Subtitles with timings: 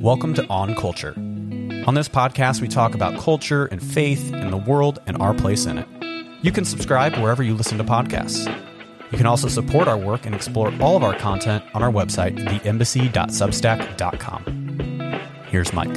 [0.00, 1.14] Welcome to On Culture.
[1.16, 5.64] On this podcast, we talk about culture and faith and the world and our place
[5.64, 5.86] in it.
[6.42, 8.46] You can subscribe wherever you listen to podcasts.
[9.10, 12.36] You can also support our work and explore all of our content on our website,
[12.36, 15.20] theembassy.substack.com.
[15.48, 15.96] Here's Mike.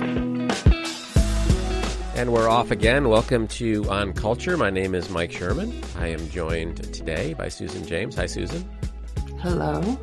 [2.16, 3.10] And we're off again.
[3.10, 4.56] Welcome to On Culture.
[4.58, 5.84] My name is Mike Sherman.
[5.98, 8.16] I am joined today by Susan James.
[8.16, 8.68] Hi, Susan.
[9.40, 10.00] Hello.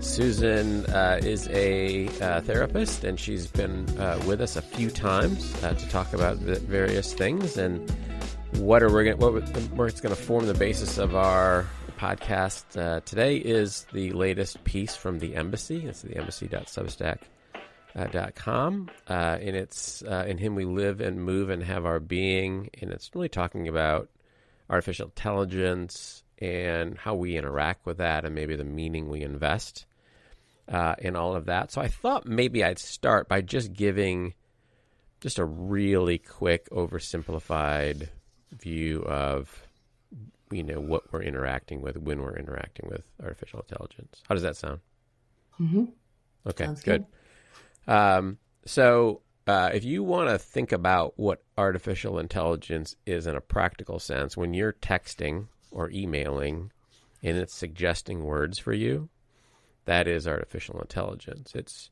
[0.00, 5.54] Susan uh, is a uh, therapist, and she's been uh, with us a few times
[5.64, 7.90] uh, to talk about various things and
[8.58, 9.32] what are we gonna, what
[9.72, 11.66] what's going to form the basis of our
[11.98, 15.86] podcast uh, today is the latest piece from the embassy.
[15.86, 22.00] It's the embassy.substack.com, uh, and it's in him we live and move and have our
[22.00, 24.08] being, and it's really talking about
[24.68, 29.86] artificial intelligence and how we interact with that and maybe the meaning we invest
[30.68, 31.70] uh, in all of that.
[31.70, 34.34] So I thought maybe I'd start by just giving
[35.20, 38.08] just a really quick, oversimplified
[38.52, 39.66] view of
[40.50, 44.22] you know what we're interacting with when we're interacting with artificial intelligence.
[44.28, 44.80] How does that sound?
[45.60, 45.84] Mm-hmm.
[46.46, 47.06] Okay, Sounds good.
[47.86, 47.92] good.
[47.92, 53.40] Um, so uh, if you want to think about what artificial intelligence is in a
[53.40, 56.70] practical sense, when you're texting or emailing
[57.22, 59.08] and it's suggesting words for you,
[59.86, 61.52] that is artificial intelligence.
[61.54, 61.90] It's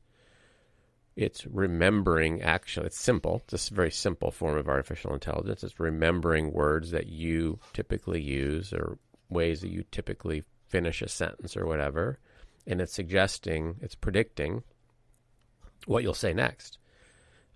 [1.15, 3.43] it's remembering actually it's simple.
[3.51, 5.63] It's a very simple form of artificial intelligence.
[5.63, 8.97] It's remembering words that you typically use or
[9.29, 12.17] ways that you typically finish a sentence or whatever
[12.65, 14.63] and it's suggesting it's predicting
[15.85, 16.79] what you'll say next.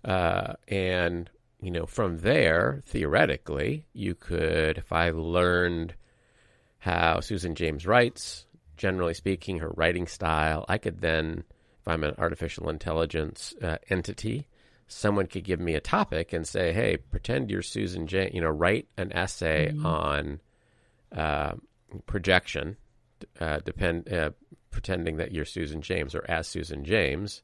[0.04, 5.94] Uh, and you know from there theoretically you could if i learned
[6.78, 8.46] how susan james writes
[8.78, 10.64] generally speaking, her writing style.
[10.68, 11.44] I could then,
[11.80, 14.48] if I'm an artificial intelligence uh, entity,
[14.86, 18.32] someone could give me a topic and say, "Hey, pretend you're Susan James.
[18.32, 19.84] You know, write an essay mm-hmm.
[19.84, 20.40] on
[21.14, 21.52] uh,
[22.06, 22.76] projection,
[23.38, 24.30] uh, depend uh,
[24.70, 27.42] pretending that you're Susan James or as Susan James."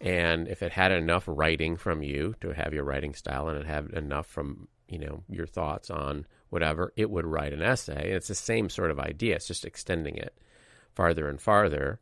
[0.00, 3.66] And if it had enough writing from you to have your writing style, and it
[3.66, 8.12] had enough from you know your thoughts on whatever, it would write an essay.
[8.12, 9.36] It's the same sort of idea.
[9.36, 10.36] It's just extending it
[10.94, 11.98] farther and farther.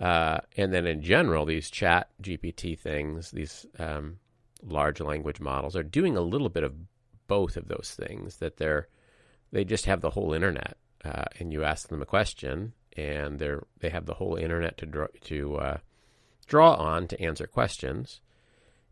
[0.00, 4.16] Uh, and then in general, these chat GPT things, these um,
[4.64, 6.74] large language models, are doing a little bit of
[7.28, 8.38] both of those things.
[8.38, 8.88] That they're
[9.52, 13.62] they just have the whole internet, uh, and you ask them a question, and they're
[13.78, 15.76] they have the whole internet to draw to uh,
[16.46, 18.20] draw on to answer questions.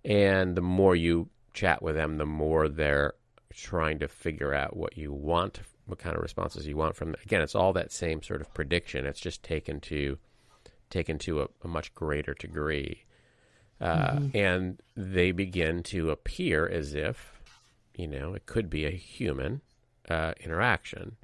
[0.05, 3.15] And the more you chat with them, the more they're
[3.53, 7.43] trying to figure out what you want what kind of responses you want from again
[7.43, 9.07] it's all that same sort of prediction.
[9.07, 10.19] It's just taken to
[10.91, 13.05] taken to a, a much greater degree.
[13.81, 14.37] Uh, mm-hmm.
[14.37, 17.33] and they begin to appear as if
[17.97, 19.61] you know it could be a human
[20.09, 21.17] uh, interaction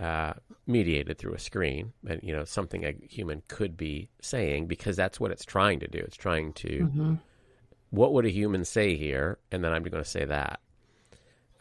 [0.00, 0.32] uh,
[0.66, 5.18] mediated through a screen and you know something a human could be saying because that's
[5.18, 5.98] what it's trying to do.
[5.98, 7.14] It's trying to mm-hmm.
[7.90, 9.38] what would a human say here?
[9.50, 10.60] And then i'm going to say that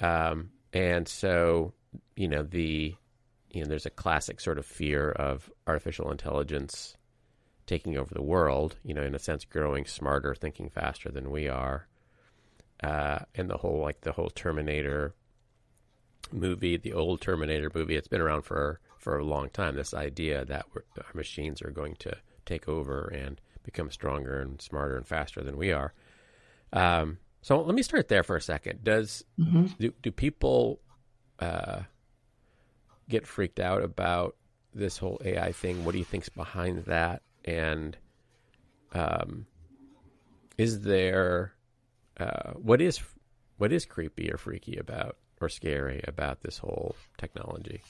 [0.02, 1.74] um, and so
[2.16, 2.96] you know the
[3.50, 6.96] you know there's a classic sort of fear of artificial intelligence
[7.66, 8.76] taking over the world.
[8.84, 11.88] You know, in a sense, growing smarter, thinking faster than we are,
[12.84, 15.14] uh, and the whole like the whole Terminator
[16.32, 17.96] movie, the old Terminator movie.
[17.96, 19.76] It's been around for for a long time.
[19.76, 20.66] This idea that
[20.98, 25.58] our machines are going to take over and become stronger and smarter and faster than
[25.58, 25.94] we are.
[26.74, 28.84] Um, so let me start there for a second.
[28.84, 29.68] Does mm-hmm.
[29.80, 30.80] do, do people
[31.40, 31.82] uh,
[33.10, 34.36] get freaked out about
[34.74, 35.84] this whole AI thing?
[35.84, 37.24] What do you think's behind that?
[37.44, 37.98] And
[38.94, 39.48] um,
[40.58, 41.54] is there
[42.18, 43.00] uh, what is
[43.58, 47.82] what is creepy or freaky about or scary about this whole technology?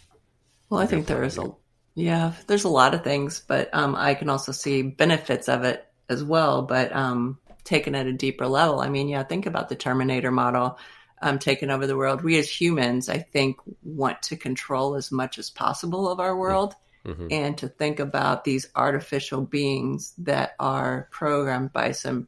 [0.70, 1.54] Well, I think there is a
[1.96, 5.86] yeah, there's a lot of things, but um, I can also see benefits of it
[6.08, 6.62] as well.
[6.62, 10.78] But um, taken at a deeper level, I mean, yeah, think about the Terminator model
[11.22, 12.24] um, taken over the world.
[12.24, 16.74] We as humans, I think, want to control as much as possible of our world
[17.06, 17.28] mm-hmm.
[17.30, 22.28] and to think about these artificial beings that are programmed by some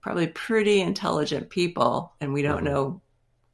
[0.00, 2.66] probably pretty intelligent people, and we don't mm-hmm.
[2.66, 3.02] know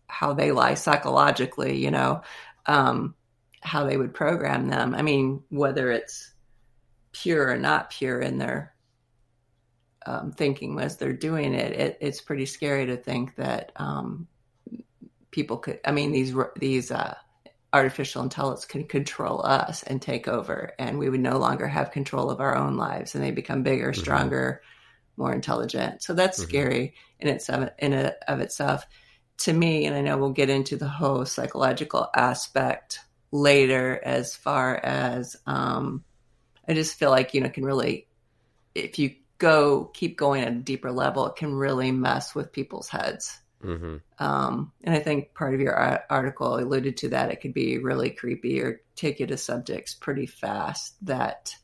[0.06, 2.22] how they lie psychologically, you know,
[2.66, 3.14] um,
[3.60, 4.94] how they would program them.
[4.94, 6.32] I mean, whether it's
[7.12, 8.72] pure or not pure in their
[10.08, 14.26] um, thinking as they're doing it, it, it's pretty scary to think that um,
[15.30, 17.14] people could i mean these these uh,
[17.72, 22.30] artificial intelligence can control us and take over and we would no longer have control
[22.30, 24.00] of our own lives and they become bigger mm-hmm.
[24.00, 24.62] stronger
[25.18, 26.02] more intelligent.
[26.02, 26.48] So that's mm-hmm.
[26.48, 28.86] scary in itself in a, of itself
[29.38, 29.84] to me.
[29.84, 33.00] And I know we'll get into the whole psychological aspect
[33.30, 36.04] later as far as um,
[36.66, 38.06] I just feel like you know can really
[38.74, 42.88] if you go keep going at a deeper level, it can really mess with people's
[42.88, 43.38] heads.
[43.64, 43.96] Mm-hmm.
[44.18, 45.76] Um, and I think part of your
[46.10, 47.30] article alluded to that.
[47.30, 51.54] It could be really creepy or take you to subjects pretty fast that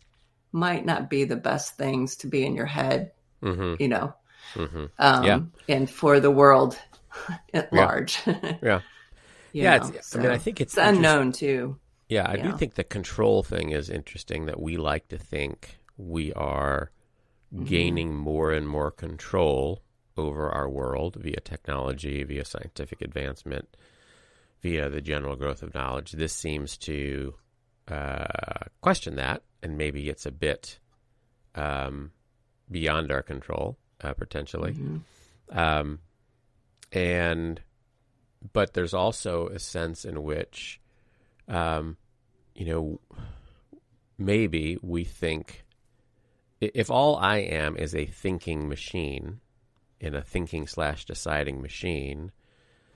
[0.53, 3.13] might not be the best things to be in your head,
[3.43, 3.75] mm-hmm.
[3.81, 4.15] you know,
[4.55, 4.87] mm-hmm.
[4.99, 5.41] um, yeah.
[5.69, 6.79] and for the world
[7.55, 7.85] at yeah.
[7.85, 8.21] large.
[8.27, 8.81] yeah.
[9.53, 9.91] yeah.
[10.01, 11.79] So I mean, I think it's, it's unknown too.
[12.09, 12.27] Yeah.
[12.29, 12.51] I yeah.
[12.51, 16.91] do think the control thing is interesting that we like to think we are
[17.55, 17.65] mm-hmm.
[17.65, 19.83] gaining more and more control
[20.17, 23.77] over our world via technology, via scientific advancement,
[24.63, 26.13] via the general growth of knowledge.
[26.13, 27.35] This seems to
[27.89, 30.79] uh, question that, and maybe it's a bit
[31.55, 32.13] um,
[32.71, 34.73] beyond our control, uh, potentially.
[34.73, 35.59] Mm-hmm.
[35.59, 35.99] Um,
[36.93, 37.61] and
[38.53, 40.81] but there's also a sense in which,
[41.49, 41.97] um,
[42.55, 43.01] you know,
[44.19, 45.64] maybe we think
[46.75, 49.41] if all I am is a thinking machine
[50.01, 52.33] in a thinking slash deciding machine,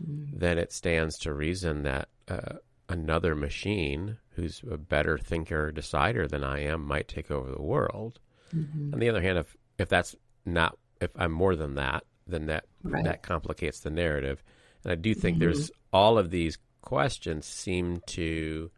[0.04, 0.28] mm.
[0.32, 2.56] then it stands to reason that uh,
[2.88, 8.20] another machine who's a better thinker decider than I am might take over the world.
[8.54, 8.94] Mm-hmm.
[8.94, 10.14] On the other hand, if if that's
[10.44, 13.04] not if I'm more than that, then that right.
[13.04, 14.42] that complicates the narrative.
[14.84, 15.44] And I do think mm-hmm.
[15.44, 18.70] there's all of these questions seem to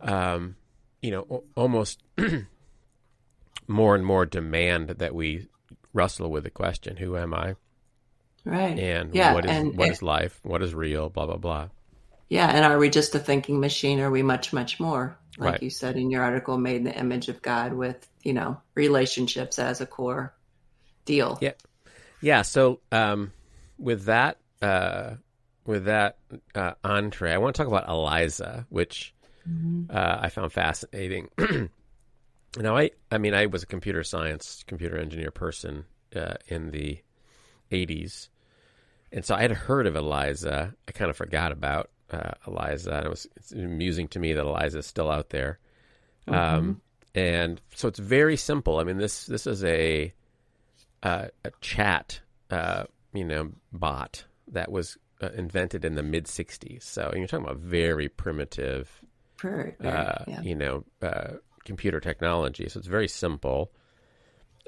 [0.00, 0.56] um
[1.00, 2.02] you know almost
[3.66, 5.48] more and more demand that we
[5.92, 7.56] wrestle with the question, who am I?
[8.44, 8.78] Right.
[8.78, 10.38] And yeah, what is and what it, is life?
[10.42, 11.08] What is real?
[11.08, 11.68] Blah blah blah.
[12.28, 14.00] Yeah, and are we just a thinking machine?
[14.00, 15.16] Or are we much much more?
[15.38, 15.62] Like right.
[15.62, 19.58] you said in your article, made in the image of God, with you know relationships
[19.58, 20.34] as a core
[21.06, 21.38] deal.
[21.40, 21.52] Yeah,
[22.20, 22.42] yeah.
[22.42, 23.32] So um,
[23.78, 25.14] with that, uh,
[25.64, 26.18] with that
[26.54, 29.14] uh, entree, I want to talk about Eliza, which
[29.48, 29.84] mm-hmm.
[29.94, 31.30] uh, I found fascinating.
[32.62, 35.84] now, I, I mean, I was a computer science, computer engineer person
[36.14, 36.98] uh, in the
[37.70, 38.28] 80s.
[39.12, 40.74] And so I had heard of Eliza.
[40.88, 42.92] I kind of forgot about uh, Eliza.
[42.92, 45.58] And it was it's amusing to me that Eliza is still out there.
[46.28, 46.34] Mm-hmm.
[46.58, 46.80] Um,
[47.14, 48.78] and so it's very simple.
[48.78, 50.12] I mean, this this is a
[51.02, 52.20] uh, a chat,
[52.50, 56.82] uh, you know, bot that was uh, invented in the mid '60s.
[56.82, 58.90] So you're talking about very primitive,
[59.40, 60.40] very, uh, yeah.
[60.40, 62.68] you know, uh, computer technology.
[62.68, 63.72] So it's very simple.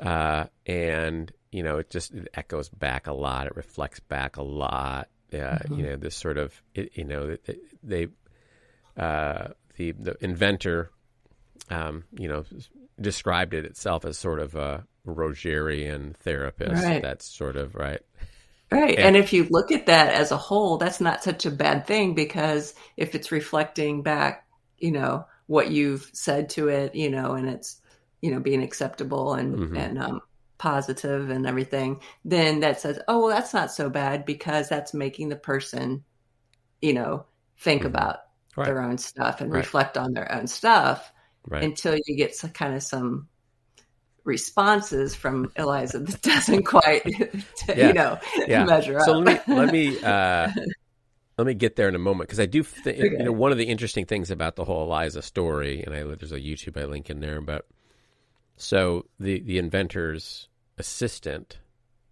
[0.01, 3.47] Uh, and you know, it just it echoes back a lot.
[3.47, 5.09] It reflects back a lot.
[5.33, 5.75] Uh, mm-hmm.
[5.75, 7.37] You know, this sort of it, you know
[7.83, 8.09] they
[8.97, 10.91] uh, the the inventor,
[11.71, 12.45] um, you know,
[13.01, 16.85] described it itself as sort of a Rogerian therapist.
[16.85, 17.03] Right.
[17.03, 18.01] That's sort of right.
[18.71, 18.97] Right.
[18.97, 21.87] And, and, if you look at that as a whole, that's not such a bad
[21.87, 24.45] thing because if it's reflecting back,
[24.77, 27.81] you know, what you've said to it, you know, and it's,
[28.21, 29.77] you know, being acceptable and, mm-hmm.
[29.77, 30.21] and, um,
[30.59, 35.29] positive and everything, then that says, oh, well, that's not so bad because that's making
[35.29, 36.05] the person,
[36.81, 37.27] you know,
[37.59, 37.89] think mm-hmm.
[37.89, 38.21] about
[38.57, 38.67] right.
[38.67, 39.59] their own stuff and right.
[39.59, 41.13] reflect on their own stuff
[41.47, 41.63] right.
[41.63, 43.29] until you get some kind of some
[44.25, 47.03] responses from Eliza that doesn't quite,
[47.69, 47.89] yeah.
[47.89, 48.65] you know, yeah.
[48.65, 49.07] measure so up.
[49.07, 50.49] So let me, let me, uh,
[51.39, 53.11] let me get there in a moment because I do think okay.
[53.19, 56.33] you know one of the interesting things about the whole Eliza story, and I, there's
[56.33, 57.67] a YouTube I link in there, but
[58.57, 61.59] so the the inventor's assistant,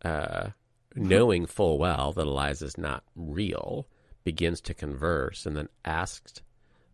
[0.04, 0.49] uh,
[0.95, 3.87] knowing full well that Eliza's not real,
[4.25, 6.43] begins to converse and then asks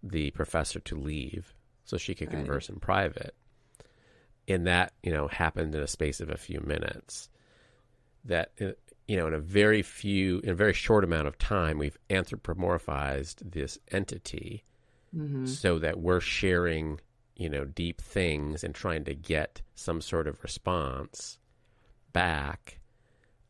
[0.02, 1.52] the professor to leave
[1.84, 2.36] so she could right.
[2.36, 3.34] converse in private.
[4.46, 7.28] And that you know happened in a space of a few minutes.
[8.24, 8.72] That uh,
[9.10, 13.38] you know, in a very few, in a very short amount of time, we've anthropomorphized
[13.50, 14.62] this entity
[15.12, 15.46] mm-hmm.
[15.46, 17.00] so that we're sharing,
[17.34, 21.38] you know, deep things and trying to get some sort of response
[22.12, 22.78] back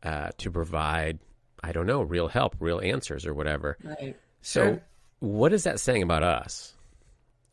[0.01, 1.19] uh, to provide,
[1.63, 3.77] I don't know, real help, real answers or whatever.
[3.83, 4.17] Right.
[4.41, 4.81] So, sure.
[5.19, 6.73] what is that saying about us?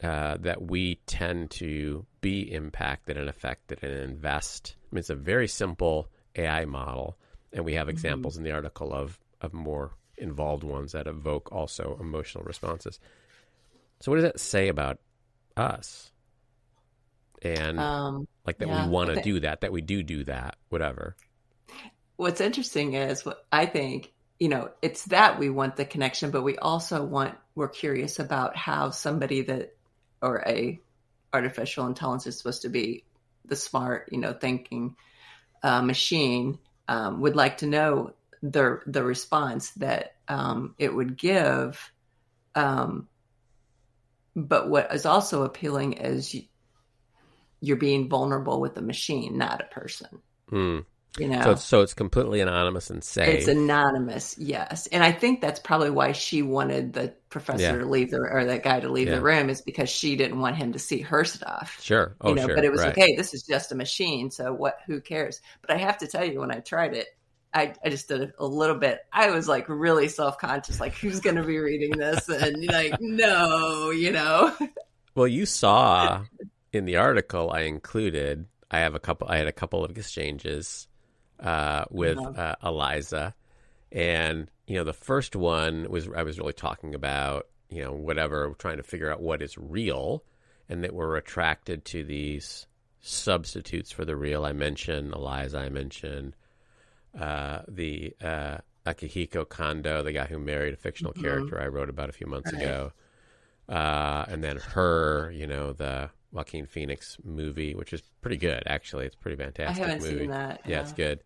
[0.03, 4.77] Uh, that we tend to be impacted and affected and invest.
[4.81, 7.19] I mean, it's a very simple AI model
[7.53, 7.91] and we have mm-hmm.
[7.91, 8.47] examples mm-hmm.
[8.47, 12.99] in the article of of more involved ones that evoke also emotional responses.
[14.01, 14.99] So, what does that say about
[15.57, 16.11] us?
[17.43, 20.57] And um, like that yeah, we want to do that, that we do do that,
[20.71, 21.17] whatever.
[22.17, 26.43] What's interesting is what I think, you know, it's that we want the connection, but
[26.43, 29.77] we also want, we're curious about how somebody that,
[30.21, 30.81] or a
[31.33, 33.05] artificial intelligence is supposed to be
[33.45, 34.97] the smart, you know, thinking
[35.63, 36.59] uh, machine
[36.89, 41.93] um, would like to know the the response that um, it would give.
[42.55, 43.09] Um,
[44.35, 46.43] but what is also appealing is you,
[47.61, 50.21] you're being vulnerable with the machine, not a person.
[50.49, 50.79] Hmm.
[51.21, 53.29] You know, So it's so it's completely anonymous and safe.
[53.29, 54.87] it's anonymous, yes.
[54.89, 57.77] And I think that's probably why she wanted the professor Yeah.
[57.79, 59.17] to leave the or that guy to leave Yeah.
[59.17, 61.79] the room is because she didn't want him to see her stuff.
[61.81, 62.15] sure.
[62.21, 62.55] Oh, you know, sure.
[62.55, 62.93] but it was right.
[62.93, 63.15] okay.
[63.17, 64.79] This is just a machine, so what?
[64.87, 65.41] Who cares?
[65.61, 67.07] But I have to tell you, when I tried it,
[67.55, 69.01] I, I just did a little bit.
[69.13, 72.29] I was like really self conscious, like who's going to be reading this?
[72.29, 74.55] And like, no, you know,
[75.15, 76.25] Well, you saw
[76.73, 78.47] in the article I included.
[78.71, 79.29] I have a couple.
[79.29, 80.88] I had a couple of exchanges
[81.41, 82.33] uh, with Uh-huh.
[82.37, 83.35] uh, Eliza,
[83.93, 88.55] and you know, the first one was I was really talking about you know whatever,
[88.59, 90.23] trying to figure out what is real,
[90.69, 92.67] and that we're attracted to these
[93.01, 94.45] substitutes for the real.
[94.45, 95.59] I mentioned Eliza.
[95.59, 96.35] I mentioned
[97.19, 101.23] uh, the uh, Akihiko Kondo, the guy who married a fictional Mhm.
[101.23, 102.63] character I wrote about a few months Right.
[102.63, 102.93] ago
[103.69, 109.07] uh, and then her, you know, the Joaquin Phoenix movie, which is pretty good actually.
[109.07, 110.19] It's a pretty I fantastic haven't movie.
[110.19, 110.61] seen that.
[110.67, 111.21] Yeah, it's good.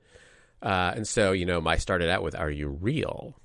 [0.63, 3.37] Uh, and so, you know, I started out with, "Are you real?"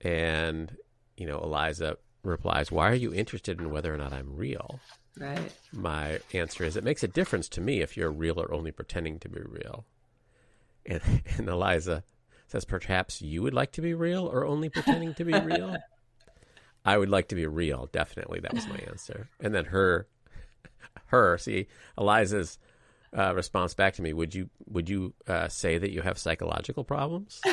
[0.00, 0.74] And
[1.16, 4.80] you know, Eliza replies, "Why are you interested in whether or not I'm real?"
[5.18, 5.52] Right.
[5.72, 9.18] My answer is, "It makes a difference to me if you're real or only pretending
[9.20, 9.84] to be real."
[10.86, 11.02] And,
[11.36, 12.04] and Eliza
[12.46, 15.76] says, "Perhaps you would like to be real or only pretending to be real."
[16.86, 17.88] I would like to be real.
[17.92, 19.28] Definitely, that was my answer.
[19.40, 20.06] And then her,
[21.08, 21.66] her, see,
[21.98, 22.58] Eliza's
[23.16, 26.84] uh, response back to me: Would you would you uh, say that you have psychological
[26.84, 27.40] problems?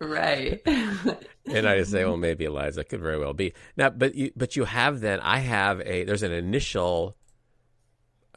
[0.00, 0.60] right.
[0.66, 4.56] And I just say, well, maybe Eliza could very well be now, but you, but
[4.56, 5.20] you have then.
[5.20, 7.16] I have a there's an initial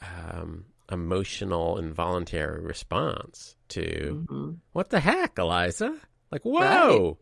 [0.02, 4.58] um, emotional involuntary response to Mhm.
[4.74, 5.98] what the heck, Eliza?
[6.32, 7.18] Like, whoa,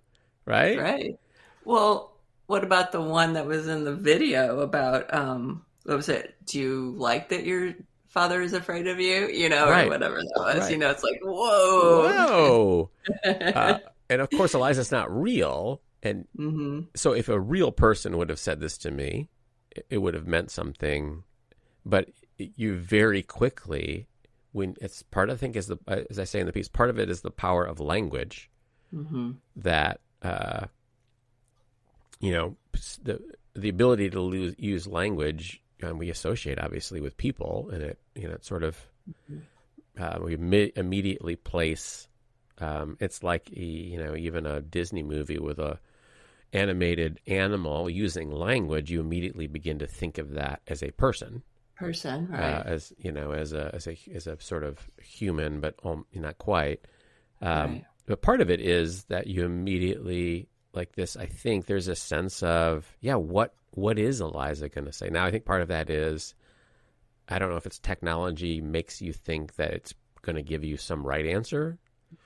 [0.46, 0.78] right?
[0.80, 1.20] Right.
[1.66, 2.09] Well,
[2.50, 6.36] what about the one that was in the video about um what was it?
[6.46, 7.74] Do you like that your
[8.08, 9.28] father is afraid of you?
[9.28, 9.86] You know, Right.
[9.86, 10.60] or whatever that was.
[10.62, 10.72] Right.
[10.72, 12.10] You know, it's like, whoa.
[12.26, 12.90] Whoa.
[13.24, 13.78] uh,
[14.10, 15.82] and of course, Eliza's not real.
[16.02, 19.30] And hmm so if a real person would have said this to me,
[19.90, 21.24] it- would have meant something.
[21.86, 24.08] But you very quickly,
[24.54, 26.90] when it's part, I think, is the, uh, as I say in the piece, part
[26.90, 28.50] of it is the power of language
[28.92, 30.66] hmm that, uh,
[32.20, 32.58] you know,
[33.04, 33.20] the,
[33.56, 38.28] the ability to lose, use language, um, we associate obviously with people, and it, you
[38.28, 38.78] know, it sort of,
[40.00, 42.08] uh, we imme- immediately place,
[42.60, 45.80] um, it's like, e- you know, even a Disney movie with a,
[46.54, 51.44] animated animal using language, you immediately begin to think of that as a person,
[51.76, 52.42] Person, right?
[52.42, 56.06] uh, as you know, as a as a as a sort of human, but um,
[56.14, 56.82] not quite.
[57.42, 57.86] Um, Right.
[58.08, 61.16] But part of it is that you immediately like this.
[61.18, 65.10] I think there's a sense of yeah, what what is Eliza going to say?
[65.10, 66.34] Now, I think part of that is
[67.28, 70.78] I don't know if it's technology makes you think that it's going to give you
[70.78, 71.78] some right answer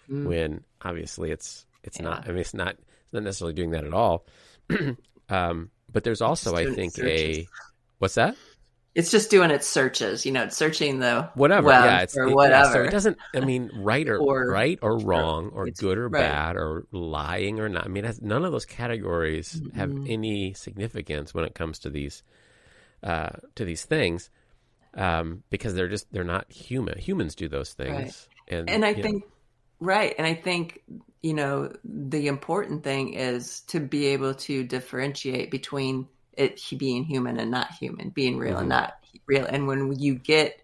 [0.10, 0.26] Mm.
[0.26, 2.06] when obviously it's it's Yeah.
[2.06, 2.26] not.
[2.26, 4.26] I mean, it's not it's not necessarily doing that at all.
[5.30, 7.46] um, but there's also, I think, a
[8.00, 8.36] what's that?
[8.96, 11.70] It's just doing its searches, you know, it's searching the Whatever.
[11.70, 12.72] yeah, it's or it- yeah, whatever.
[12.74, 13.18] so it doesn't.
[13.36, 16.20] I mean, right or, Or- right or wrong or good or right.
[16.22, 17.86] bad or lying or not.
[17.86, 20.10] I mean, it has, none of those categories have Mhm.
[20.12, 22.22] any significance when it comes to these
[23.02, 24.30] uh, to these things
[24.94, 26.98] um, because they're just they're not human.
[27.00, 28.58] Humans do those things, Right.
[28.60, 29.24] and and I you know, think
[29.80, 30.84] right, and I think
[31.24, 37.40] you know the important thing is to be able to differentiate between it being human
[37.40, 38.62] and not human, being real Mhm.
[38.62, 38.94] and not
[39.28, 39.46] real.
[39.46, 40.60] And when you get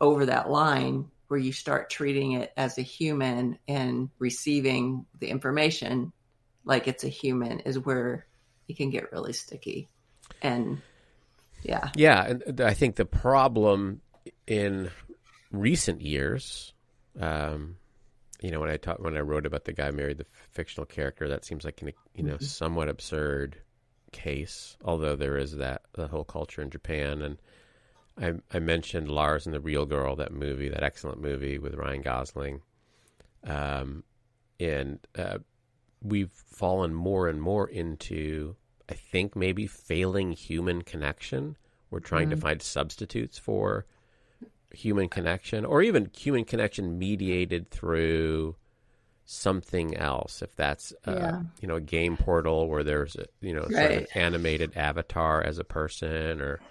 [0.00, 6.12] over that line where you start treating it as a human and receiving the information
[6.64, 8.26] like it's a human, is where
[8.68, 9.88] it can get really sticky.
[10.42, 10.82] And
[11.62, 14.00] yeah, Yeah, and I think the problem
[14.46, 14.90] in
[15.50, 16.72] recent years,
[17.20, 17.76] um,
[18.40, 21.28] you know, when I talk, when I wrote about the guy married the fictional character,
[21.28, 22.42] that seems like an you know Mhm.
[22.42, 23.60] somewhat absurd
[24.12, 24.76] case.
[24.84, 27.38] Although there is that the whole culture in Japan, and
[28.20, 32.02] I, I mentioned Lars and the Real Girl, that movie, that excellent movie with Ryan
[32.02, 32.62] Gosling,
[33.44, 34.02] um,
[34.58, 35.38] and uh,
[36.02, 38.56] we've fallen more and more into,
[38.88, 41.56] I think, maybe failing human connection.
[41.90, 42.40] We're trying to Mhm.
[42.40, 43.86] find substitutes for
[44.72, 48.56] human connection, or even human connection mediated through
[49.28, 50.42] something else.
[50.42, 51.42] If that's, uh, Yeah.
[51.60, 55.42] you know, a game portal where there's, a, you know, sort of an animated avatar
[55.42, 56.62] as a person, or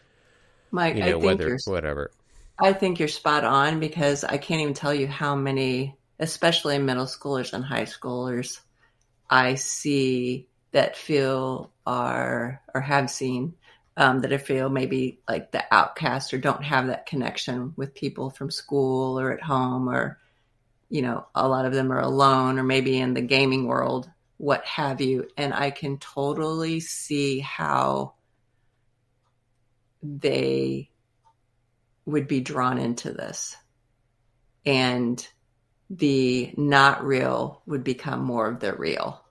[0.71, 2.11] Mike, you I know, think whether you're whatever.
[2.59, 7.05] I think you're spot on because I can't even tell you how many, especially middle
[7.05, 8.59] schoolers and high schoolers,
[9.29, 13.55] I see that feel are or have seen
[13.97, 18.29] um, that I feel maybe like the outcast or don't have that connection with people
[18.31, 20.19] from school or at home or
[20.89, 24.63] you know a lot of them are alone or maybe in the gaming world what
[24.65, 28.13] have you and I can totally see how
[30.01, 30.89] they
[32.06, 33.56] would be drawn into this
[34.65, 35.25] and
[35.89, 39.22] the not real would become more of the real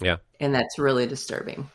[0.00, 0.16] Yeah.
[0.40, 1.70] and that's really disturbing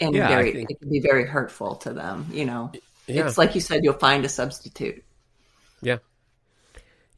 [0.00, 2.70] and Yeah, very think- it can be very hurtful to them you know
[3.06, 3.26] Yeah.
[3.26, 5.02] it's like you said you'll find a substitute
[5.82, 5.98] Yeah.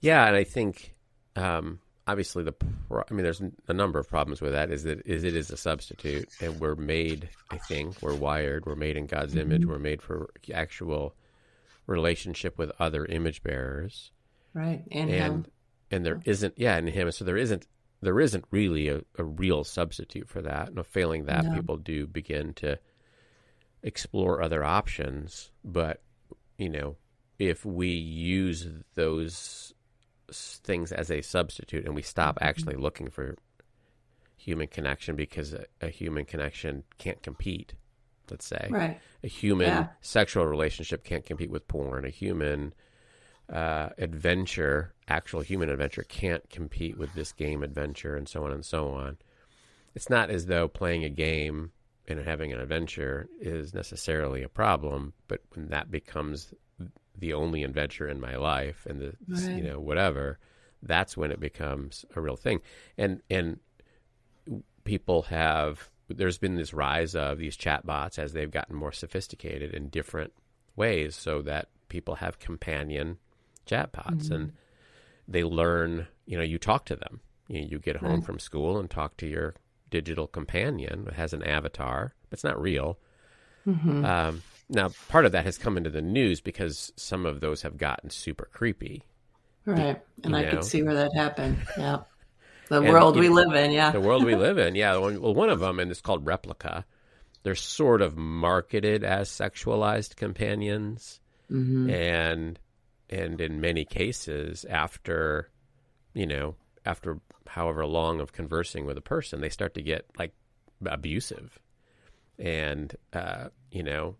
[0.07, 0.95] Yeah, and I think
[1.35, 5.07] um, obviously the pro- I mean there's a number of problems with that is that
[5.07, 9.07] is it is a substitute and we're made I think we're wired we're made in
[9.07, 11.15] God's image we're made for actual
[11.87, 14.13] relationship with other image bearers
[14.55, 15.47] right and, and him.
[15.91, 17.67] and there isn't yeah in him so there isn't
[18.01, 21.55] there isn't really a, a real substitute for that and failing that No.
[21.55, 22.79] people do begin to
[23.83, 26.03] explore other options but
[26.59, 26.97] you know
[27.39, 29.75] if we use those
[30.33, 33.37] things as a substitute and we stop actually looking for
[34.37, 37.75] human connection because a, a human connection can't compete
[38.31, 39.87] let's say right a human Yeah.
[40.01, 42.05] sexual relationship can't compete with porn.
[42.05, 42.75] A human
[43.53, 48.65] uh, adventure, actual human adventure, can't compete with this game adventure, and so on and
[48.65, 49.19] so on.
[49.95, 51.73] It's not as though playing a game
[52.07, 56.55] and having an adventure is necessarily a problem, but when that becomes
[57.19, 59.15] the only adventure in my life, and the
[59.55, 60.39] you know whatever,
[60.83, 62.61] that's when it becomes a real thing.
[62.99, 63.61] And and
[64.85, 69.89] people have there's been this rise of these chatbots as they've gotten more sophisticated in
[69.89, 70.33] different
[70.77, 73.19] ways so that people have companion
[73.67, 74.53] chatbots and
[75.27, 78.25] they learn you know you talk to them you, know, you get home Right.
[78.25, 79.55] from school and talk to your
[79.91, 82.99] digital companion it has an avatar but it's not real
[83.67, 84.05] Mhm.
[84.05, 87.77] um, now part of that has come into the news because some of those have
[87.77, 89.03] gotten super creepy.
[89.65, 90.01] Right.
[90.25, 90.51] And you i know.
[90.51, 91.59] could see where that happened.
[91.77, 91.99] Yeah
[92.69, 93.93] the And, world we know, live in yeah.
[93.93, 94.75] The world we live in.
[94.75, 96.85] Yeah, well, one of them, and it's called Replika.
[97.43, 102.59] They're sort of marketed as sexualized companions, hmm and
[103.09, 105.51] and in many cases, after
[106.15, 110.33] you know, after however long of conversing with a person, they start to get like
[110.85, 111.59] abusive,
[112.39, 114.17] and uh, you know,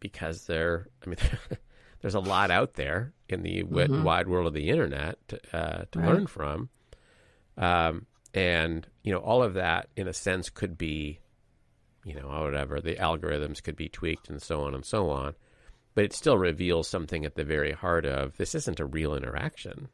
[0.00, 0.86] because they're.
[1.04, 1.18] I mean.
[2.00, 4.04] There's a lot out there in the wi- Mhm.
[4.04, 6.06] wide world of the internet to, uh, to Right.
[6.06, 6.68] learn from,
[7.56, 11.18] um, and you know all of that in a sense could be
[12.04, 15.34] you know whatever the algorithms could be tweaked and so on and so on
[15.96, 19.88] but it still reveals something at the very heart of this isn't a real interaction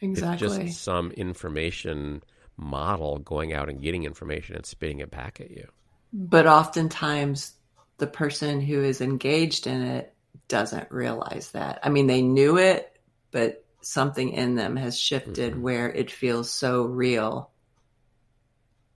[0.00, 2.22] exactly it's just some information
[2.56, 5.68] model going out and getting information and spitting it back at you
[6.12, 7.52] but oftentimes
[8.00, 10.12] the person who is engaged in it
[10.48, 12.98] doesn't realize that i mean they knew it
[13.30, 15.60] but something in them has shifted Mhm.
[15.60, 17.50] where it feels so real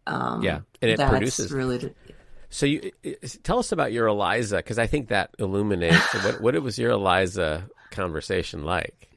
[0.06, 1.94] um yeah and it that's produces really
[2.50, 6.40] so you i- i- tell us about your eliza because i think that illuminates what,
[6.40, 9.08] what was your eliza conversation like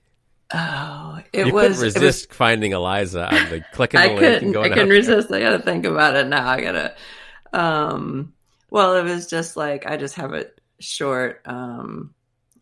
[0.53, 4.07] oh it you was couldn't it was resist finding eliza on the clicking the I
[4.09, 4.49] link and couldn't.
[4.49, 4.93] I going couldn't out there.
[4.95, 5.31] resist.
[5.31, 6.47] I got to think about it now.
[6.47, 6.95] I gotta.
[7.51, 8.33] Um,
[8.69, 11.41] well, it was just like I just have it short.
[11.45, 12.13] Um,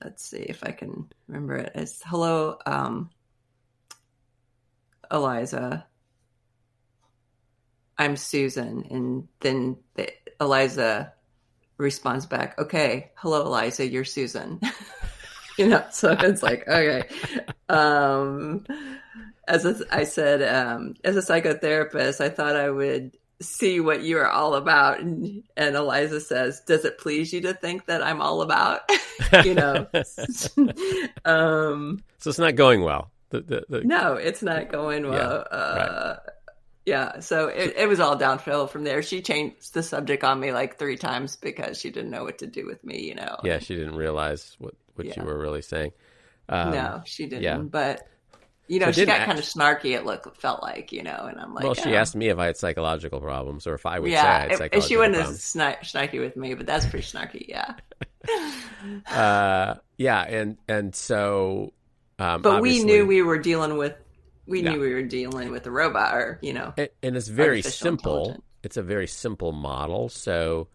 [0.03, 1.71] let's see if I can remember it.
[1.75, 3.09] It's hello, um,
[5.11, 5.85] Eliza.
[7.97, 11.13] I'm Susan, and then the, Eliza
[11.77, 13.87] responds back, "Okay, hello, Eliza.
[13.87, 14.59] You're Susan."
[15.57, 17.07] you know, so it's like okay.
[17.69, 18.65] Um,
[19.47, 24.17] as a, I said, um, as a psychotherapist, I thought I would see what you
[24.17, 24.99] are all about.
[24.99, 28.81] And, and Eliza says, "Does it please you to think that I'm all about?"
[29.43, 29.87] you know.
[31.25, 35.45] um, so it's not going well the, the, the, no, it's not going well.
[35.49, 36.15] uh,
[36.85, 39.01] Yeah, so it, it was all downhill from there.
[39.01, 42.47] She changed the subject on me like three times because she didn't know what to
[42.47, 43.01] do with me.
[43.01, 43.37] You know.
[43.43, 45.13] yeah she didn't realize what, what Yeah.
[45.17, 45.91] you were really saying
[46.47, 47.41] um, no, she didn't.
[47.43, 47.57] yeah.
[47.57, 48.07] But
[48.67, 49.95] you know, So she got act- kind of snarky.
[49.95, 51.97] It looked felt like you know, and I'm like, well she oh.
[51.97, 54.45] asked me if i had psychological problems or if i would say i yeah, had
[54.45, 57.45] if- if psychological she wasn't problems as snarky with me, but that's pretty snarky.
[57.47, 57.75] Yeah.
[59.11, 61.73] uh, yeah and and so
[62.17, 63.93] um, but we knew we were dealing with
[64.47, 64.71] we Yeah.
[64.71, 68.43] knew we were dealing with a robot or you know and, and it's very simple
[68.63, 70.67] it's a very simple model so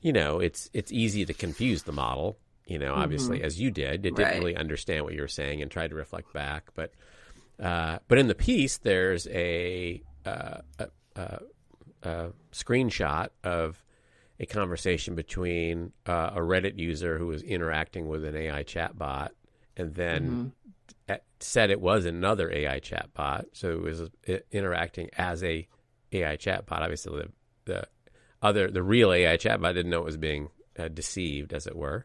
[0.00, 4.06] you know it's it's easy to confuse the model you know, obviously as you did.
[4.06, 4.38] It didn't Right.
[4.38, 6.70] really understand what you were saying and tried to reflect back.
[6.74, 6.92] But
[7.62, 11.38] uh, but in the piece, there's a, uh, a, a,
[12.02, 13.82] a screenshot of
[14.40, 19.30] a conversation between uh, a Reddit user who was interacting with an AI chatbot,
[19.76, 20.52] and then
[21.08, 23.44] at- said it was another AI chatbot.
[23.52, 25.66] So it was uh, interacting as a
[26.12, 26.80] AI chatbot.
[26.80, 27.86] Obviously, the, the
[28.42, 32.04] other the real AI chatbot didn't know it was being uh, deceived, as it were.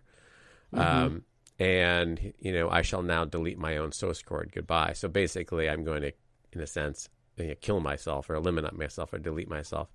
[1.06, 1.24] Um,
[1.60, 4.52] and you know, I shall now delete my own source code.
[4.54, 4.94] Goodbye.
[4.94, 6.12] So basically, I'm going to,
[6.54, 9.90] in a sense, you know, kill myself or eliminate myself or delete myself.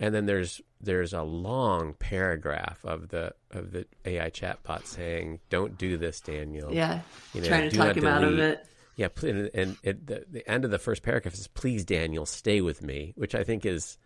[0.00, 5.78] And then there's there's a long paragraph of the of the AI chatbot saying, "Don't
[5.78, 7.00] do this, Daniel." Yeah.
[7.32, 8.66] You know, Trying to talk him out of it.
[8.96, 12.60] Yeah, and, and it, the, the end of the first paragraph is, "Please, Daniel, stay
[12.60, 13.98] with me," which I think is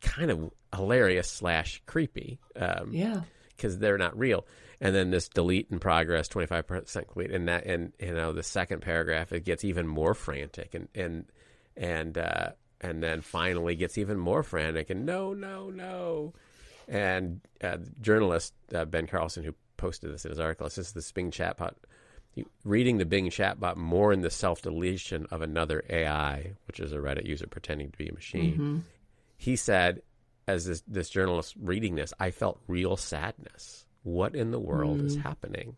[0.00, 2.38] kind of hilarious slash creepy.
[2.54, 3.22] Um, Yeah.
[3.56, 4.46] Because they're not real.
[4.80, 8.32] And then this delete in progress, twenty five percent complete, and that, and you know,
[8.32, 11.24] the second paragraph it gets even more frantic, and and
[11.76, 16.34] and uh, and then finally gets even more frantic, and no, no, no,
[16.88, 21.30] and uh, journalist uh, Ben Carlson who posted this in his article says this Bing
[21.30, 21.74] chatbot.
[22.64, 26.96] Reading the Bing chatbot more in the self deletion of another AI, which is a
[26.96, 28.84] Reddit user pretending to be a machine.
[29.38, 30.02] He said,
[30.48, 33.84] as this, this journalist reading this, I felt real sadness.
[34.02, 35.22] What in the world is mm.
[35.22, 35.76] happening?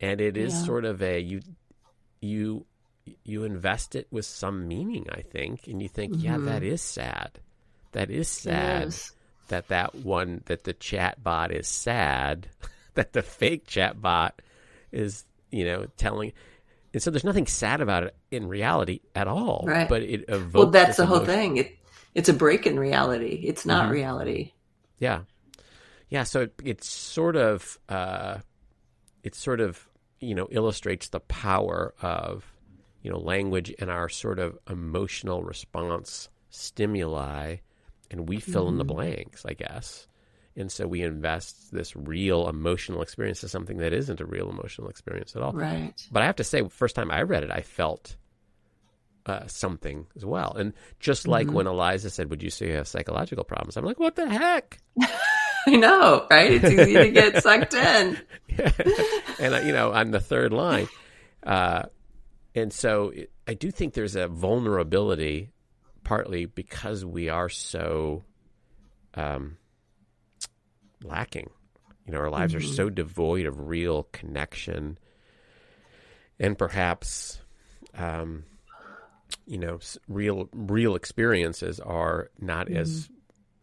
[0.00, 0.64] And it is Yeah.
[0.64, 1.42] sort of a you
[2.20, 2.66] you
[3.24, 6.72] you invest it with some meaning, I think, and you think, yeah, that mm-hmm.
[6.72, 7.40] is sad.
[7.92, 9.12] That is sad is.
[9.48, 12.48] that that one that the chat bot is sad,
[12.94, 14.42] that the fake chat bot
[14.92, 16.32] is you know telling.
[16.92, 19.64] And so there's nothing sad about it in reality at all.
[19.66, 19.88] Right.
[19.88, 20.54] But it evokes.
[20.54, 21.58] Well, that's the whole thing.
[21.58, 21.77] It,
[22.14, 23.42] it's a break in reality.
[23.44, 23.92] It's not Mm-hmm.
[23.92, 24.52] reality.
[24.98, 25.20] Yeah,
[26.08, 26.24] yeah.
[26.24, 28.38] So it, it's sort of, uh,
[29.22, 29.88] it sort of,
[30.20, 32.52] you know, illustrates the power of,
[33.02, 37.56] you know, language and our sort of emotional response stimuli,
[38.10, 40.06] and we fill in the blanks, I guess.
[40.56, 44.88] And so we invest this real emotional experience to something that isn't a real emotional
[44.88, 45.52] experience at all.
[45.52, 45.94] Right.
[46.10, 48.16] But I have to say, first time I read it, I felt
[49.28, 50.54] uh, something as well.
[50.58, 54.00] And just like when Eliza said, "Would you say you have psychological problems?" I'm like,
[54.00, 54.78] "What the heck?"
[55.66, 56.52] I know, right?
[56.52, 58.18] It's easy to get sucked in.
[59.38, 60.88] and uh, you know, on the third line,
[61.42, 61.82] uh,
[62.54, 65.50] and so it, I do think there's a vulnerability,
[66.04, 68.24] partly because we are so
[69.14, 69.58] um,
[71.04, 71.50] lacking.
[72.06, 74.96] You know, our lives are so devoid of real connection,
[76.40, 77.38] and perhaps,
[77.94, 78.44] um,
[79.48, 83.08] you know, real real experiences are not as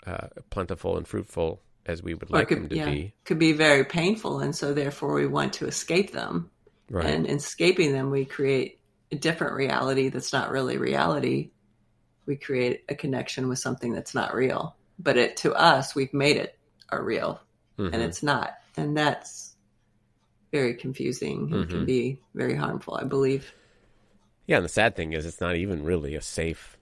[0.08, 3.14] uh, plentiful and fruitful as we would Or like them to yeah, be.
[3.24, 6.50] could be very painful, and so therefore we want to escape them.
[6.90, 7.06] Right.
[7.06, 8.80] And in escaping them, we create
[9.12, 11.52] a different reality that's not really reality.
[12.26, 16.38] We create a connection with something that's not real, but it to us, we've made
[16.38, 16.58] it
[16.90, 17.40] a real,
[17.78, 17.94] Mhm.
[17.94, 19.56] and it's not, and that's
[20.52, 21.72] very confusing and Mm-hmm.
[21.72, 22.96] can be very harmful.
[22.96, 23.54] I believe.
[24.48, 26.78] Yeah, and the sad thing is, it's not even really a safe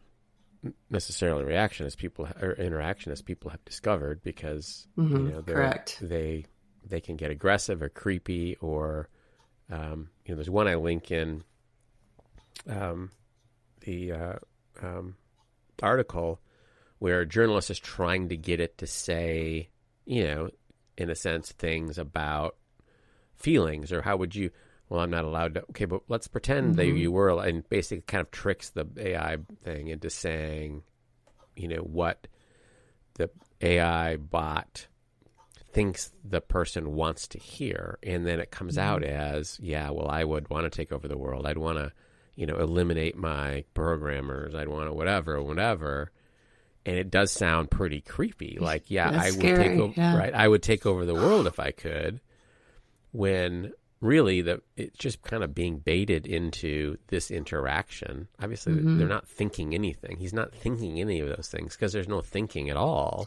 [0.90, 5.98] necessarily reaction as people or interaction as people have discovered because you know correct.
[6.02, 6.46] they
[6.86, 9.10] they can get aggressive or creepy or
[9.70, 11.44] um, you know there's one I link in
[12.68, 13.12] um,
[13.82, 14.36] the uh,
[14.82, 15.16] um,
[15.82, 16.40] article
[17.00, 19.70] where a journalist is trying to get it to say
[20.06, 20.50] you know
[20.98, 22.56] in a sense things about
[23.36, 24.50] feelings or how would you
[24.94, 26.98] well i'm not allowed to okay but let's pretend that mm-hmm.
[26.98, 30.84] you were and basically kind of tricks the ai thing into saying
[31.56, 32.28] you know what
[33.16, 33.30] the
[33.62, 34.88] ai bot
[35.74, 39.12] thinks the person wants to hear and then it comes out mm-hmm.
[39.12, 41.46] as yeah well i would want to take over the world.
[41.46, 41.92] I'd want to
[42.36, 44.56] you know eliminate my programmers.
[44.56, 46.12] I'd want to whatever whatever.
[46.86, 48.58] And it does sound pretty creepy.
[48.60, 50.18] Like yeah That's i would scary, take over yeah.
[50.18, 50.34] right?
[50.34, 52.22] I would take over the world if i could
[53.12, 53.74] when
[54.04, 58.98] really the it's just kind of being baited into this interaction obviously Mm-hmm.
[59.00, 62.70] they're not thinking anything he's not thinking any of those things because there's no thinking
[62.70, 63.26] at all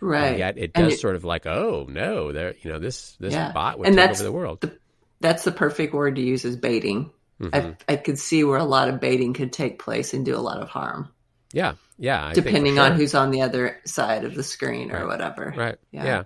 [0.00, 0.26] Right.
[0.30, 3.32] and yet it does it- sort of like oh no there you know this this
[3.32, 3.52] Yeah.
[3.52, 4.78] bot would And take that's over the world the-
[5.20, 7.10] that's the perfect word to use is baiting.
[7.40, 7.54] Mm-hmm.
[7.88, 10.40] I, I could see where a lot of baiting could take place and do a
[10.40, 11.08] lot of harm,
[11.52, 15.54] yeah yeah I depending on who's on the other side of the screen or whatever.
[15.56, 15.76] Right.
[15.90, 16.04] Yeah.
[16.04, 16.22] Yeah.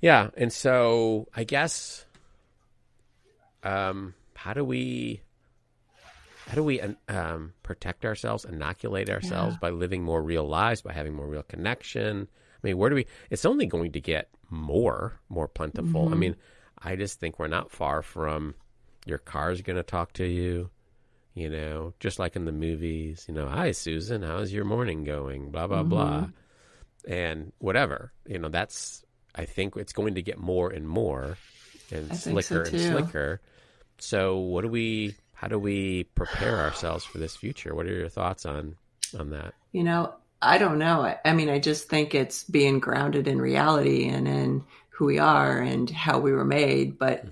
[0.00, 0.30] yeah.
[0.36, 2.04] And so I guess
[3.64, 5.22] um how do we
[6.46, 11.14] how do we um, protect ourselves, inoculate ourselves by living more real lives, by having
[11.14, 12.28] more real connection?
[12.30, 13.06] I mean, where do we?
[13.30, 16.04] It's only going to get more, more plentiful.
[16.04, 16.12] Mm-hmm.
[16.12, 16.36] I mean,
[16.76, 18.54] I just think we're not far from
[19.06, 20.70] your car's going to talk to you,
[21.34, 25.50] you know, just like in the movies, you know, hi, Susan, how's your morning going?
[25.50, 26.28] Blah, blah, blah.
[27.06, 29.02] And whatever, you know, that's,
[29.34, 31.36] I think it's going to get more and more
[31.90, 33.40] and I think so, slicker and slicker.
[33.98, 37.74] So, what do we, how do we prepare ourselves for this future?
[37.74, 38.76] What are your thoughts on,
[39.18, 39.54] on that?
[39.72, 41.02] You know, I don't know.
[41.02, 45.18] I, I mean, I just think it's being grounded in reality and in who we
[45.18, 46.98] are and how we were made.
[46.98, 47.24] But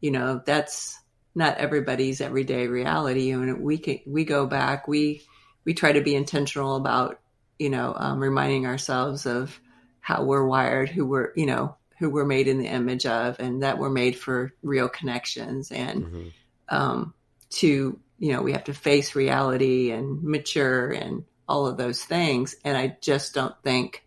[0.00, 0.98] you know, that's
[1.34, 3.30] not everybody's everyday reality.
[3.30, 4.86] And we can we go back.
[4.86, 5.22] We
[5.64, 7.20] we try to be intentional about
[7.58, 9.58] you know um, reminding ourselves of
[10.00, 13.62] how we're wired, who we're you know who we're made in the image of, and
[13.62, 16.32] that we're made for real connections and
[16.70, 17.14] um,
[17.50, 22.56] to you know we have to face reality and mature and all of those things.
[22.64, 24.04] And i just don't think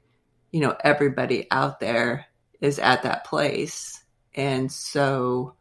[0.51, 2.25] you know everybody out there
[2.59, 4.03] is at that place.
[4.35, 5.55] And so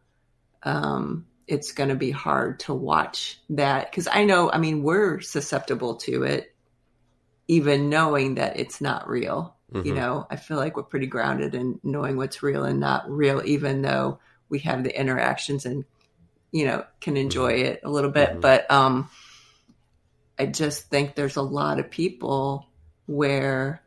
[0.63, 5.21] um it's going to be hard to watch that because i know i mean we're
[5.21, 6.55] susceptible to it
[7.49, 9.97] even knowing that it's not real you Mhm.
[9.97, 13.83] know i feel like we're pretty grounded in knowing what's real and not real even
[13.83, 15.85] though we have the interactions and
[16.51, 18.41] you know can enjoy it a little bit Mhm.
[18.41, 19.09] but um
[20.39, 22.67] i just think there's a lot of people
[23.07, 23.83] where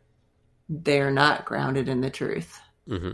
[0.69, 3.13] they're not grounded in the truth hmm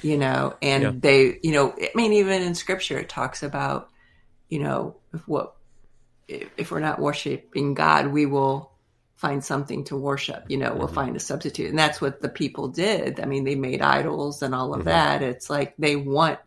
[0.00, 0.92] you know and Yeah.
[1.00, 3.88] they you know i mean even in scripture it talks about
[4.48, 5.54] you know if what
[6.28, 8.71] if, if we're not worshiping god we will
[9.24, 11.00] find something to worship you know we'll Mhm.
[11.00, 11.70] find a substitute.
[11.70, 13.20] And that's what the people did.
[13.22, 14.90] I mean they made idols and all of Mhm.
[14.94, 15.22] that.
[15.22, 16.38] It's like they want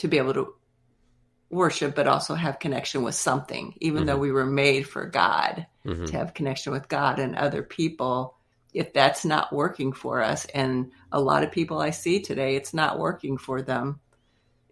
[0.00, 0.46] to be able to
[1.50, 6.04] worship but also have connection with something even though we were made for god hmm
[6.06, 8.16] to have connection with God and other people.
[8.82, 12.74] If that's not working for us and a lot of people I see today it's
[12.82, 13.86] not working for them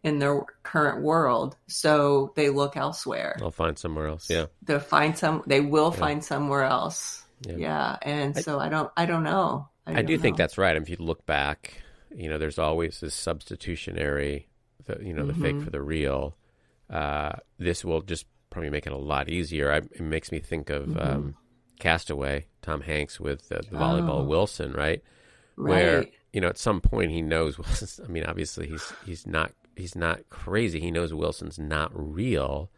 [0.04, 4.28] in their current world so they look elsewhere They'll find somewhere else.
[4.30, 4.46] Yeah.
[4.62, 5.98] they'll find some they will Yeah.
[6.00, 7.56] find somewhere else Yeah.
[7.56, 10.76] yeah, and I- so I don't I don't know I don't do think that's right.
[10.76, 11.80] If you look back,
[12.14, 14.46] you know, there's always this substitutionary,
[14.84, 15.64] the, you know, the fake Mhm.
[15.64, 16.36] for the real.
[16.90, 19.72] Uh, this will just probably make it a lot easier.
[19.72, 21.06] I, it makes me think of Mhm.
[21.06, 21.34] um,
[21.80, 24.24] Castaway, Tom Hanks with uh, the volleyball Oh.
[24.24, 25.02] Wilson, right?
[25.56, 27.56] right Where you know, at some point he knows.
[27.58, 30.80] Wilson's, I mean, obviously he's he's not he's not crazy.
[30.80, 32.70] He knows Wilson's not real,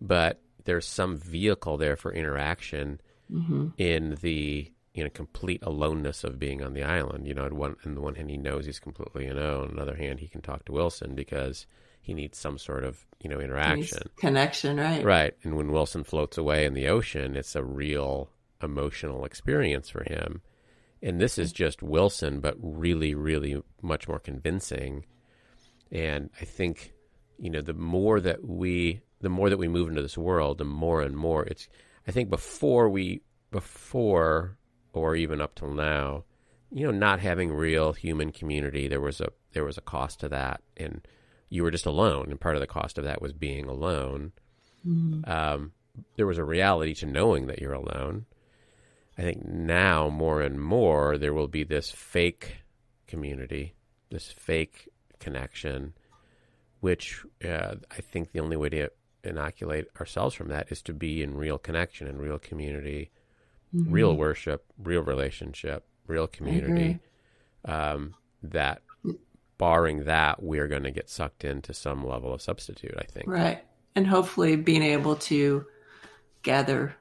[0.00, 6.38] but there's some vehicle there for interaction hmm in the you know complete aloneness of
[6.38, 7.26] being on the island.
[7.26, 9.70] You know, on one on the one hand he knows he's completely alone.
[9.70, 11.66] On the other hand, he can talk to Wilson because
[12.00, 14.02] he needs some sort of you know interaction.
[14.16, 15.34] connection right Right.
[15.42, 18.30] And when Wilson floats away in the ocean, it's a real
[18.62, 20.40] emotional experience for him.
[21.02, 25.04] And this is just Wilson, but really, really much more convincing.
[25.92, 26.92] And I think,
[27.38, 30.64] you know, the more that we, the more that we move into this world, the
[30.64, 31.68] more and more it's,
[32.06, 34.56] I think before we, before,
[34.92, 36.24] or even up till now,
[36.70, 40.28] you know, not having real human community, there was a, there was a cost to
[40.28, 40.60] that.
[40.76, 41.06] And
[41.48, 42.30] you were just alone.
[42.30, 44.32] And part of the cost of that was being alone
[44.86, 45.28] Mhm.
[45.28, 45.72] um,
[46.16, 48.26] there was a reality to knowing that you're alone.
[49.18, 52.56] I think now more and more there will be this fake
[53.06, 53.74] community,
[54.10, 55.94] this fake connection,
[56.80, 58.90] which uh, I think the only way to
[59.24, 63.10] inoculate ourselves from that is to be in real connection and real community,
[63.74, 63.86] Mhm.
[63.92, 67.00] real worship, real relationship, real community.
[67.64, 68.82] Um, that,
[69.58, 72.94] barring that, we're going to get sucked into some level of substitute.
[72.96, 73.26] I think.
[73.26, 73.64] Right.
[73.96, 75.66] And hopefully being able to
[76.42, 76.94] gather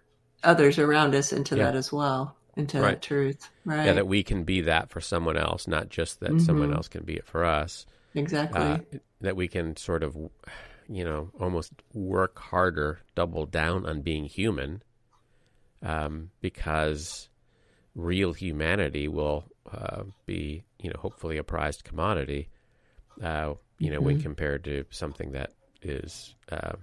[0.44, 1.66] others around us into Yeah.
[1.66, 2.92] that as well, into Right.
[2.92, 3.50] that truth.
[3.66, 3.86] Right.
[3.86, 6.76] Yeah, that we can be that for someone else, not just that someone Mhm.
[6.78, 7.86] else can be it for us.
[8.16, 8.62] Exactly.
[8.62, 8.78] Uh,
[9.22, 10.16] that we can sort of,
[10.88, 14.82] you know, almost work harder, double down on being human,
[15.82, 17.30] um, because
[17.96, 22.50] real humanity will uh, be, you know, hopefully a prized commodity.
[23.22, 24.22] Uh, you know, when Mhm.
[24.22, 26.74] compared to something that is uh,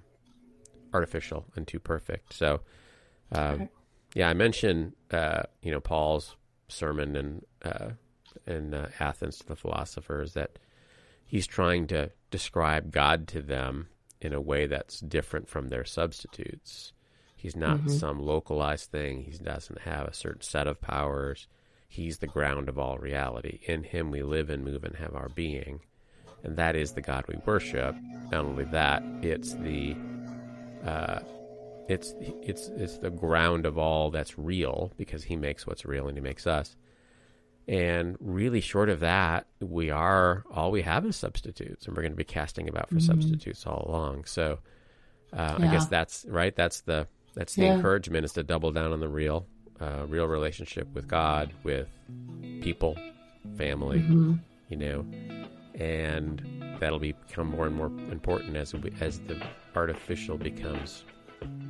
[0.92, 2.32] artificial and too perfect.
[2.32, 2.60] So,
[3.32, 3.70] um, Right.
[4.14, 6.36] yeah, I mentioned, uh, you know, Paul's
[6.68, 7.90] sermon in uh,
[8.46, 10.58] in uh, Athens to the philosophers that
[11.26, 13.88] he's trying to describe God to them
[14.20, 16.92] in a way that's different from their substitutes.
[17.36, 17.90] He's not Mhm.
[17.90, 19.22] some localized thing.
[19.22, 21.48] He doesn't have a certain set of powers.
[21.88, 23.60] He's the ground of all reality.
[23.66, 25.80] In him we live and move and have our being.
[26.44, 27.96] And that is the God we worship.
[28.30, 29.96] Not only that, it's the
[30.84, 31.20] uh,
[31.88, 36.16] it's it's it's the ground of all that's real because he makes what's real and
[36.16, 36.76] he makes us.
[37.68, 42.12] And really, short of that, we are all we have is substitutes, and we're going
[42.12, 43.02] to be casting about for Mhm.
[43.06, 44.24] substitutes all along.
[44.24, 44.58] So,
[45.32, 46.54] uh, I guess that's right.
[46.54, 47.76] That's the that's the Yeah.
[47.76, 49.46] encouragement is to double down on the real,
[49.80, 51.88] uh, real relationship with God, with
[52.60, 52.94] people,
[53.56, 54.38] family, Mhm.
[54.68, 55.06] you know,
[55.76, 56.42] and
[56.78, 59.42] that'll become more and more important as we, as the
[59.74, 61.06] artificial becomes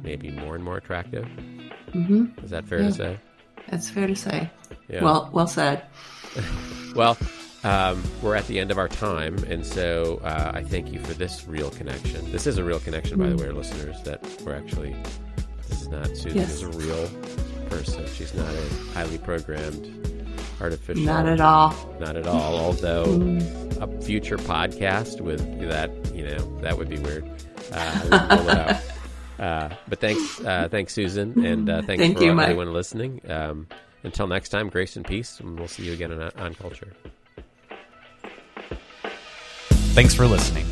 [0.03, 1.27] maybe more and more attractive.
[1.93, 2.43] Mhm.
[2.43, 2.89] Is that fair Yeah.
[2.89, 3.19] to say?
[3.71, 4.51] That's fair to say.
[4.89, 5.03] Yeah.
[5.05, 5.83] Well, well said.
[6.95, 7.17] Well,
[7.65, 11.15] um, we're at the end of our time, and so uh, I thank you for
[11.15, 12.31] this real connection.
[12.31, 14.03] This is a real connection, by the way, listeners.
[14.03, 14.95] That we're actually
[15.69, 16.51] this is not Susan Yes.
[16.53, 17.09] is a real
[17.71, 18.07] person.
[18.09, 19.87] She's not a highly programmed
[20.61, 21.03] artificial.
[21.03, 21.75] Not at all.
[21.99, 22.57] Not at all.
[22.59, 23.81] Although Mm.
[23.81, 27.27] a future podcast with that, you know, that would be weird.
[27.73, 28.83] Uh, I would it out.
[29.43, 32.51] Uh, but thanks, uh, thanks, Susan, and uh, thanks Thank for you, Mike.
[32.51, 33.21] everyone listening.
[33.29, 33.67] Um,
[34.05, 36.93] until next time, grace and peace, and we'll see you again on, on Culture.
[39.95, 40.65] Thanks for listening.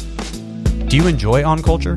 [0.87, 1.97] Do you enjoy On Culture?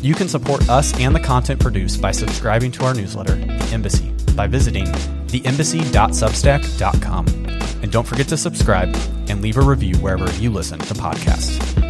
[0.00, 4.12] You can support us and the content produced by subscribing to our newsletter, The Embassy,
[4.36, 4.84] by visiting
[5.26, 7.26] theembassy.substack.com.
[7.82, 8.94] And don't forget to subscribe
[9.28, 11.87] and leave a review wherever you listen to podcasts.